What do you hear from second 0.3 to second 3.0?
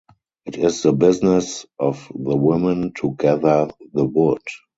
It is the business of the women